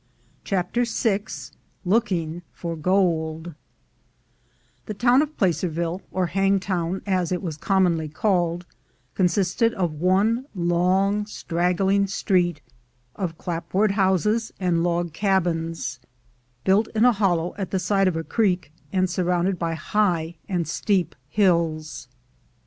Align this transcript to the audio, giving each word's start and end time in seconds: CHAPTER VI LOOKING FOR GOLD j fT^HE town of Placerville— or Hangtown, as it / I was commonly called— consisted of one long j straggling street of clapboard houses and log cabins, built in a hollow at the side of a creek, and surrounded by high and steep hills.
CHAPTER 0.43 0.83
VI 0.83 1.25
LOOKING 1.85 2.41
FOR 2.53 2.75
GOLD 2.75 3.53
j 4.87 4.93
fT^HE 4.95 4.97
town 4.97 5.21
of 5.21 5.37
Placerville— 5.37 6.01
or 6.11 6.25
Hangtown, 6.25 7.03
as 7.05 7.31
it 7.31 7.41
/ 7.41 7.43
I 7.43 7.45
was 7.45 7.55
commonly 7.55 8.09
called— 8.09 8.65
consisted 9.13 9.75
of 9.75 9.93
one 10.01 10.45
long 10.55 11.25
j 11.25 11.29
straggling 11.31 12.07
street 12.07 12.61
of 13.15 13.37
clapboard 13.37 13.91
houses 13.91 14.51
and 14.59 14.81
log 14.81 15.13
cabins, 15.13 15.99
built 16.63 16.87
in 16.95 17.05
a 17.05 17.11
hollow 17.13 17.53
at 17.59 17.69
the 17.69 17.77
side 17.77 18.07
of 18.07 18.15
a 18.15 18.23
creek, 18.23 18.73
and 18.91 19.07
surrounded 19.07 19.59
by 19.59 19.75
high 19.75 20.35
and 20.49 20.67
steep 20.67 21.15
hills. 21.29 22.07